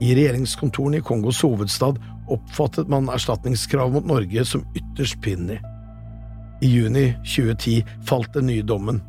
[0.00, 1.98] I regjeringskontorene i Kongos hovedstad
[2.30, 5.58] oppfattet man erstatningskravet mot Norge som ytterst pinlig.
[6.62, 9.00] I juni 2010 falt den nye dommen,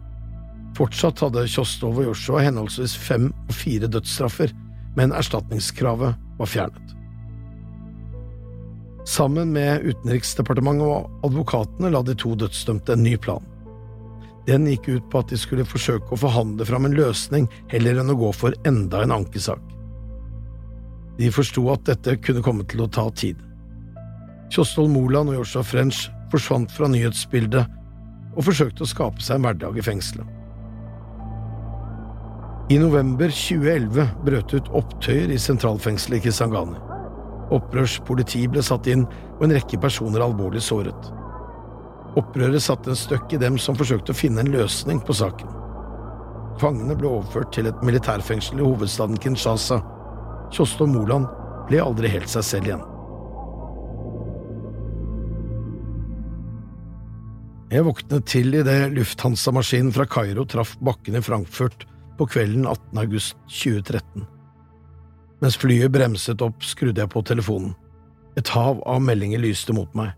[0.80, 4.54] Fortsatt hadde Kjostov og Joshua henholdsvis fem og fire dødsstraffer,
[4.96, 6.94] men erstatningskravet var fjernet.
[9.10, 13.44] Sammen med Utenriksdepartementet og advokatene la de to dødsdømte en ny plan.
[14.48, 18.14] Den gikk ut på at de skulle forsøke å forhandle fram en løsning heller enn
[18.14, 19.60] å gå for enda en ankesak.
[21.20, 23.36] De forsto at dette kunne komme til å ta tid.
[24.50, 27.68] Kjostol Moland og Joshua French forsvant fra nyhetsbildet
[28.38, 30.39] og forsøkte å skape seg en hverdag i fengselet.
[32.70, 36.78] I november 2011 brøt ut opptøyer i sentralfengselet i Kisangani.
[37.50, 39.08] Opprørspoliti ble satt inn,
[39.40, 41.10] og en rekke personer alvorlig såret.
[42.20, 45.50] Opprøret satte en støkk i dem som forsøkte å finne en løsning på saken.
[46.62, 49.82] Fangene ble overført til et militærfengsel i hovedstaden Kinshasa.
[50.54, 51.26] Kjosto Moland
[51.72, 52.88] ble aldri helt seg selv igjen.
[57.74, 63.00] Jeg våknet til idet Lufthansa-maskinen fra Kairo traff bakken i Frankfurt på kvelden 18.
[63.00, 64.26] august 2013.
[65.40, 67.72] Mens flyet bremset opp, skrudde jeg på telefonen.
[68.38, 70.12] Et hav av meldinger lyste mot meg.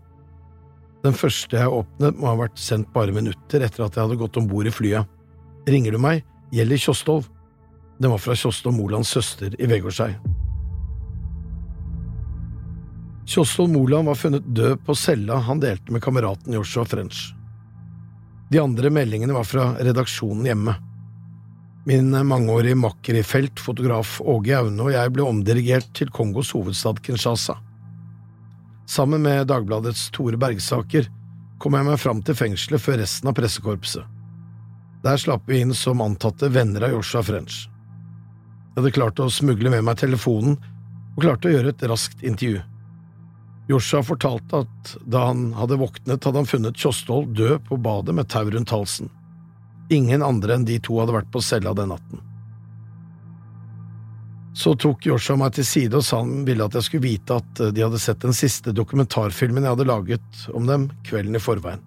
[1.02, 4.38] Den første jeg åpnet, må ha vært sendt bare minutter etter at jeg hadde gått
[4.38, 5.06] om bord i flyet.
[5.70, 6.26] Ringer du meg?
[6.54, 7.30] Gjelder Kjostolv.
[8.02, 10.12] Den var fra Kjostolv Molands søster i Vegårshei.
[13.30, 17.30] Kjostolv Moland var funnet død på cella han delte med kameraten Joshua French.
[18.50, 20.74] De andre meldingene var fra redaksjonen hjemme.
[21.84, 27.00] Min mangeårige makker i felt, fotograf Åge Aune og jeg ble omdirigert til Kongos hovedstad
[27.02, 27.56] Kinshasa.
[28.86, 31.08] Sammen med Dagbladets Tore Bergsaker
[31.58, 34.04] kom jeg meg fram til fengselet før resten av pressekorpset.
[35.02, 37.64] Der slapp vi inn som antatte venner av Joshua French.
[37.66, 40.54] Jeg hadde klart å smugle med meg telefonen
[41.16, 42.60] og klarte å gjøre et raskt intervju.
[43.72, 48.30] Joshua fortalte at da han hadde våknet, hadde han funnet Kjosthold død på badet med
[48.30, 49.10] tau rundt halsen.
[49.90, 52.20] Ingen andre enn de to hadde vært på cella den natten.
[54.54, 57.62] Så tok Joshua meg til side og sa han ville at jeg skulle vite at
[57.72, 61.80] de hadde sett den siste dokumentarfilmen jeg hadde laget om dem kvelden i forveien.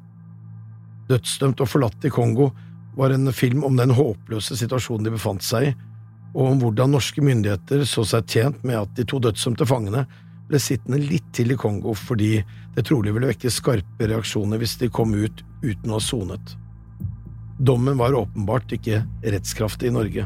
[1.06, 2.50] Dødsdømt og forlatt i Kongo
[2.98, 5.74] var en film om den håpløse situasjonen de befant seg i,
[6.36, 10.08] og om hvordan norske myndigheter så seg tjent med at de to dødsdømte fangene
[10.50, 12.40] ble sittende litt til i Kongo fordi
[12.76, 16.58] det trolig ville vekke skarpe reaksjoner hvis de kom ut uten å ha sonet.
[17.58, 20.26] Dommen var åpenbart ikke rettskraftig i Norge.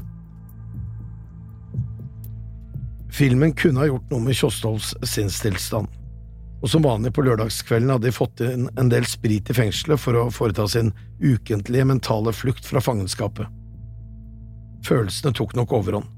[3.13, 5.89] Filmen kunne ha gjort noe med Kjostolvs sinnstilstand,
[6.59, 10.17] og som vanlig på lørdagskvelden hadde de fått inn en del sprit i fengselet for
[10.17, 13.45] å foreta sin ukentlige mentale flukt fra fangenskapet.
[14.87, 16.09] Følelsene tok nok overhånd.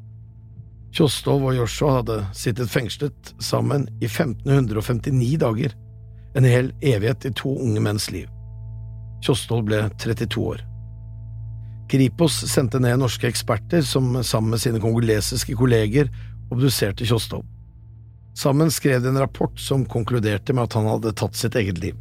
[0.96, 5.76] Kjostolv og Joshua hadde sittet fengslet sammen i 1559 dager,
[6.36, 8.28] en hel evighet i to unge menns liv.
[9.24, 10.71] Kjostolv ble 32 år.
[11.92, 16.08] Kripos sendte ned norske eksperter som sammen med sine kongolesiske kolleger
[16.52, 17.44] obduserte Tjostov.
[18.38, 21.98] Sammen skrev de en rapport som konkluderte med at han hadde tatt sitt eget liv.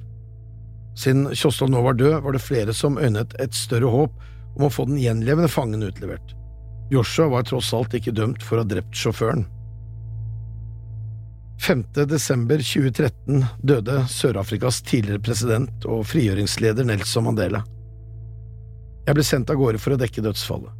[0.94, 4.14] Siden Tjostov nå var død, var det flere som øynet et større håp
[4.57, 6.37] om å få den gjenlevende fangen utlevert.
[6.90, 9.42] Joshua var tross alt ikke dømt for å ha drept sjåføren.
[11.66, 11.83] 5.
[12.09, 17.66] desember 2013 døde Sør-Afrikas tidligere president og frigjøringsleder Nelson Mandela.
[19.06, 20.76] Jeg ble sendt av gårde for å dekke dødsfallet.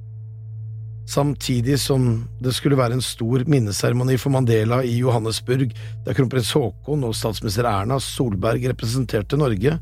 [1.11, 2.05] Samtidig som
[2.39, 5.73] det skulle være en stor minneseremoni for Mandela i Johannesburg,
[6.07, 9.75] der kronprins Haakon og statsminister Erna Solberg representerte Norge,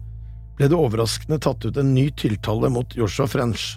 [0.56, 3.74] ble det overraskende tatt ut en ny tiltale mot Joshua French.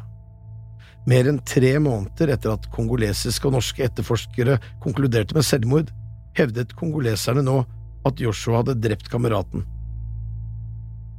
[1.10, 5.91] Mer enn tre måneder etter at kongolesiske og norske etterforskere konkluderte med selvmord,
[6.38, 7.60] hevdet kongoleserne nå
[8.08, 9.65] at Joshua hadde drept kameraten.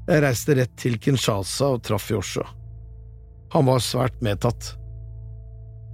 [0.08, 2.48] Jeg reiste rett til Kinshasa og traff Joshua.
[3.52, 4.72] Han var svært medtatt.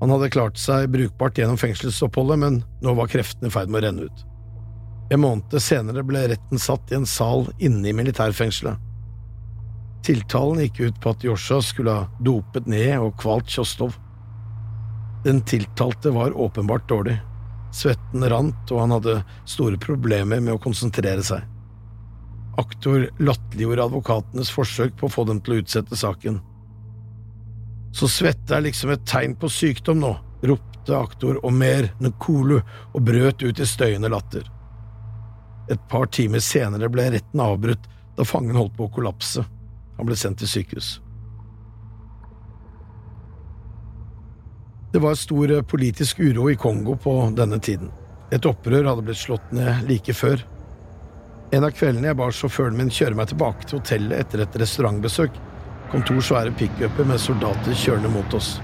[0.00, 3.86] Han hadde klart seg brukbart gjennom fengselsoppholdet, men nå var kreftene i ferd med å
[3.88, 4.24] renne ut.
[5.10, 8.78] En måned senere ble retten satt i en sal inne i militærfengselet.
[10.06, 13.96] Tiltalen gikk ut på at Joshua skulle ha dopet ned og kvalt Kjostov.
[15.24, 17.16] Den tiltalte var åpenbart dårlig.
[17.74, 19.16] Svetten rant, og han hadde
[19.50, 21.42] store problemer med å konsentrere seg.
[22.58, 26.38] Aktor latterliggjorde advokatenes forsøk på å få dem til å utsette saken.
[27.92, 30.12] Så svette er liksom et tegn på sykdom nå,
[30.46, 34.46] ropte aktor Omer Nkulu og brøt ut i støyende latter.
[35.68, 39.44] Et par timer senere ble retten avbrutt da fangen holdt på å kollapse.
[39.98, 40.98] Han ble sendt til sykehus.
[44.92, 47.90] Det var stor politisk uro i Kongo på denne tiden.
[48.32, 50.40] Et opprør hadde blitt slått ned like før.
[51.52, 55.36] En av kveldene jeg ba sjåføren min kjøre meg tilbake til hotellet etter et restaurantbesøk,
[55.90, 58.58] kom to svære pickuper med soldater kjørende mot oss.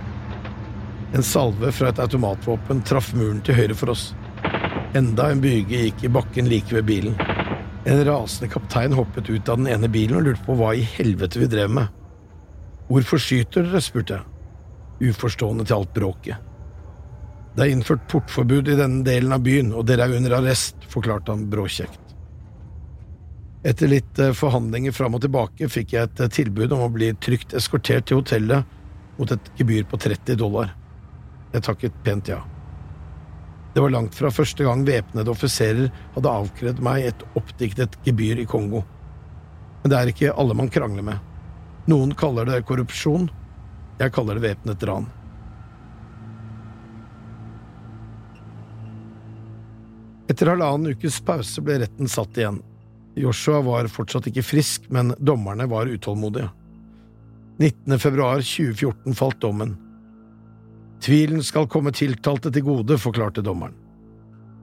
[1.14, 4.10] En salve fra et automatvåpen traff muren til høyre for oss.
[4.98, 7.16] Enda en byge gikk i bakken like ved bilen.
[7.86, 11.40] En rasende kaptein hoppet ut av den ene bilen og lurte på hva i helvete
[11.40, 11.88] vi drev med.
[12.90, 13.80] Hvorfor skyter dere?
[13.80, 16.50] spurte jeg, uforstående til alt bråket.
[17.54, 21.32] Det er innført portforbud i denne delen av byen, og dere er under arrest, forklarte
[21.32, 22.03] han bråkjekt.
[23.64, 27.14] Etter litt eh, forhandlinger fram og tilbake fikk jeg et eh, tilbud om å bli
[27.24, 28.68] trygt eskortert til hotellet
[29.16, 30.74] mot et gebyr på 30 dollar.
[31.54, 32.42] Jeg takket pent ja.
[33.72, 38.46] Det var langt fra første gang væpnede offiserer hadde avkrevd meg et oppdiktet gebyr i
[38.46, 38.84] Kongo.
[39.80, 41.32] Men det er ikke alle man krangler med.
[41.88, 43.30] Noen kaller det korrupsjon,
[43.96, 45.08] jeg kaller det væpnet ran.
[50.28, 52.60] Etter halvannen ukes pause ble retten satt igjen.
[53.14, 56.50] Joshua var fortsatt ikke frisk, men dommerne var utålmodige.
[57.62, 57.98] 19.
[58.02, 59.76] februar 2014 falt dommen.
[61.04, 63.76] Tvilen skal komme tiltalte til gode, forklarte dommeren.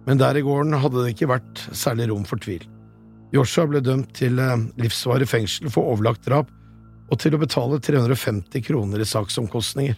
[0.07, 2.63] Men der i gården hadde det ikke vært særlig rom for tvil.
[3.31, 6.49] Joshua ble dømt til eh, livsvarig fengsel for overlagt drap
[7.11, 9.95] og til å betale 350 kroner i saksomkostninger.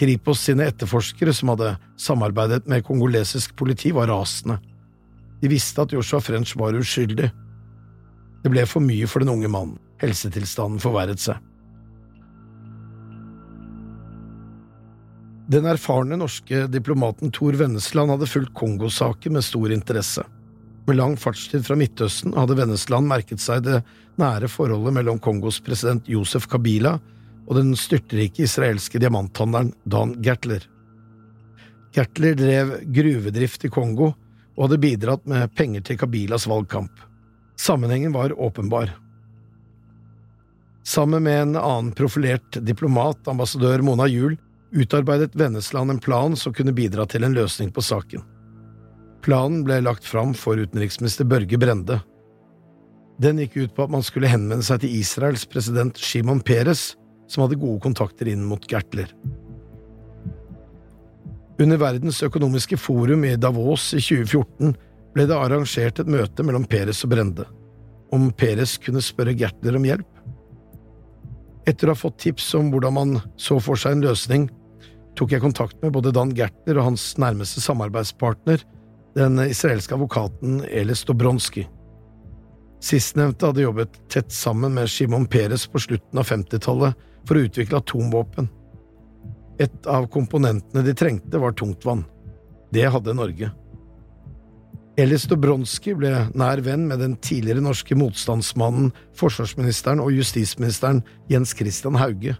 [0.00, 4.56] Kripos sine etterforskere, som hadde samarbeidet med kongolesisk politi, var rasende.
[5.40, 7.30] De visste at Joshua French var uskyldig.
[8.44, 9.78] Det ble for mye for den unge mannen.
[10.00, 11.40] Helsetilstanden forverret seg.
[15.50, 20.22] Den erfarne norske diplomaten Tor Vennesland hadde fulgt Kongo-saken med stor interesse.
[20.86, 23.80] Med lang fartstid fra Midtøsten hadde Vennesland merket seg det
[24.20, 26.96] nære forholdet mellom Kongos president Josef Kabila
[27.48, 30.62] og den styrtrike israelske diamanthandleren Dan Gertler.
[31.94, 34.12] Gertler drev gruvedrift i Kongo
[34.60, 36.92] og hadde bidratt med penger til Kabilas valgkamp.
[37.56, 38.92] Sammenhengen var åpenbar.
[40.84, 44.36] Sammen med en annen profilert diplomat, ambassadør Mona Juel,
[44.76, 48.20] utarbeidet Vennesland en plan som kunne bidra til en løsning på saken.
[49.24, 52.02] Planen ble lagt fram for utenriksminister Børge Brende.
[53.20, 56.94] Den gikk ut på at man skulle henvende seg til Israels president Shimon Peres,
[57.32, 59.08] som hadde gode kontakter inn mot Gertler.
[61.60, 64.70] Under Verdens økonomiske forum i Davos i 2014
[65.12, 67.44] ble det arrangert et møte mellom Peres og Brende,
[68.16, 70.08] om Peres kunne spørre Gertler om hjelp.
[71.68, 74.46] Etter å ha fått tips om hvordan man så for seg en løsning,
[75.18, 78.62] tok jeg kontakt med både Dan Gertler og hans nærmeste samarbeidspartner,
[79.18, 81.66] den israelske advokaten Elis Dobronski.
[82.80, 86.96] Sistnevnte hadde jobbet tett sammen med Shimon Peres på slutten av 50-tallet
[87.28, 88.48] for å utvikle atomvåpen.
[89.60, 92.04] Et av komponentene de trengte, var tungtvann.
[92.72, 93.50] Det hadde Norge.
[95.00, 101.96] Elis Dobronski ble nær venn med den tidligere norske motstandsmannen, forsvarsministeren og justisministeren Jens Christian
[102.00, 102.36] Hauge.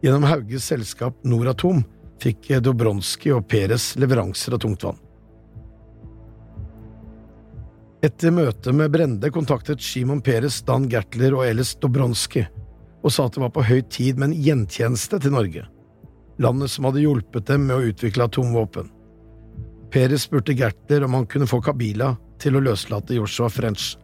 [0.00, 1.84] Gjennom Hauges selskap Noratom
[2.22, 4.98] fikk Dobronski og Peres leveranser av tungtvann.
[8.00, 12.46] Etter møtet med Brende kontaktet Shimon Peres Dan Gertler og Elis Dobronski
[13.00, 15.66] og sa at det var på høy tid med en gjentjeneste til Norge,
[16.40, 18.88] landet som hadde hjulpet dem med å utvikle atomvåpen.
[19.90, 23.96] Peres spurte Gertler om han kunne få Kabila til å løslate Joshua French.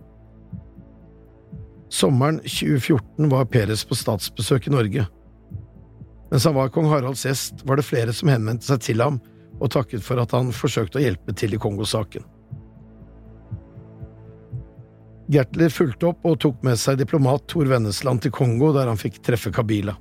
[1.89, 5.07] Sommeren 2014 var Peres på statsbesøk i Norge.
[6.31, 9.21] Mens han var kong Haralds gjest, var det flere som henvendte seg til ham
[9.57, 12.27] og takket for at han forsøkte å hjelpe til i Kongo-saken.
[15.33, 19.23] Gertler fulgte opp og tok med seg diplomat Tor Vennesland til Kongo, der han fikk
[19.27, 19.97] treffe Kabila.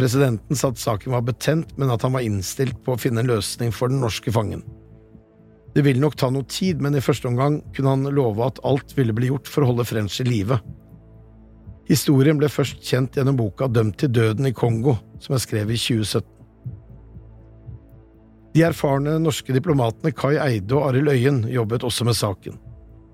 [0.00, 3.28] Presidenten sa at saken var betent, men at han var innstilt på å finne en
[3.28, 4.62] løsning for den norske fangen.
[5.74, 8.96] Det ville nok ta noe tid, men i første omgang kunne han love at alt
[8.96, 10.56] ville bli gjort for å holde French i live.
[11.90, 15.82] Historien ble først kjent gjennom boka Dømt til døden i Kongo, som er skrevet i
[15.84, 16.26] 2017.
[18.56, 22.56] De erfarne norske diplomatene Kai Eide og Arild Øyen jobbet også med saken.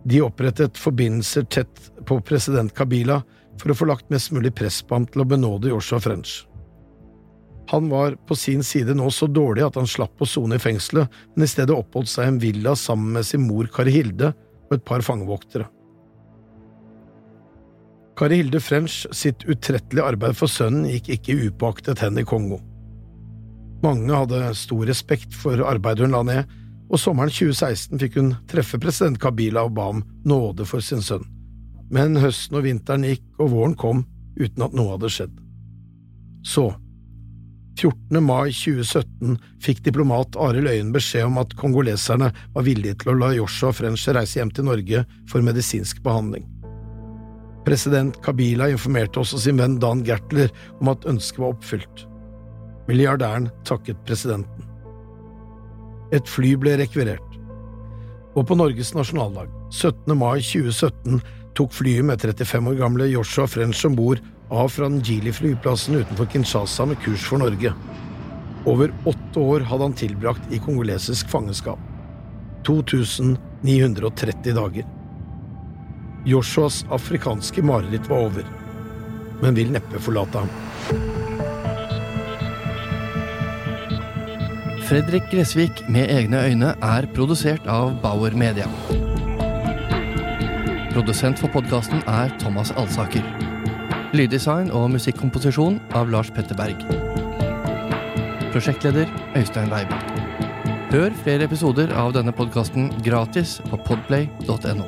[0.06, 3.24] De opprettet forbindelser tett på president Kabila
[3.58, 6.44] for å få lagt mest mulig press på ham til å benåde Joshua French.
[7.70, 11.10] Han var på sin side nå så dårlig at han slapp å sone i fengselet,
[11.34, 14.30] men i stedet oppholdt seg i en villa sammen med sin mor Kari Hilde
[14.68, 15.66] og et par fangevoktere.
[18.16, 22.62] Kari Hilde French sitt utrettelige arbeid for sønnen gikk ikke upåaktet hen i Kongo.
[23.84, 26.54] Mange hadde stor respekt for arbeidet hun la ned,
[26.86, 31.26] og sommeren 2016 fikk hun treffe president Kabila og ba om nåde for sin sønn.
[31.90, 34.04] Men høsten og vinteren gikk, og våren kom
[34.38, 35.34] uten at noe hadde skjedd.
[36.46, 36.70] Så,
[37.76, 38.24] 14.
[38.24, 43.32] mai 2017 fikk diplomat Arild Øyen beskjed om at kongoleserne var villige til å la
[43.36, 46.46] Joshua French reise hjem til Norge for medisinsk behandling.
[47.66, 52.06] President Kabila informerte også sin venn Dan Gertler om at ønsket var oppfylt.
[52.88, 54.64] Milliardæren takket presidenten.
[56.14, 57.32] Et fly ble rekvirert.
[58.36, 60.14] Og på Norges nasjonaldag, 17.
[60.16, 61.20] mai 2017,
[61.56, 66.86] tok flyet med 35 år gamle Joshua French om bord av fra Njili-flyplassen utenfor Kinshasa
[66.86, 67.72] med kurs for Norge.
[68.64, 71.78] Over åtte år hadde han tilbrakt i kongolesisk fangenskap.
[72.66, 74.84] 2930 dager.
[76.26, 78.44] Joshuas afrikanske mareritt var over,
[79.42, 80.48] men vil neppe forlate ham.
[84.86, 88.66] Fredrik Gressvik med egne øyne er produsert av Bauer Media.
[90.94, 93.45] Produsent for podkasten er Thomas Alsaker.
[94.14, 96.78] Lyddesign og musikkomposisjon av Lars Petter Berg.
[98.54, 99.98] Prosjektleder Øystein Weibe.
[100.92, 104.86] Hør flere episoder av denne podkasten gratis på podplay.no.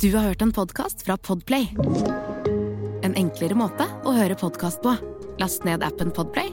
[0.00, 1.68] Du har hørt en podkast fra Podplay.
[3.02, 4.94] en enklere måte å høre podkast på.
[5.40, 6.52] Last ned appen Podplay,